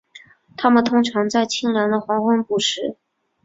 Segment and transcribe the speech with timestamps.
[0.57, 2.97] 它们通常在清凉的黄昏捕食。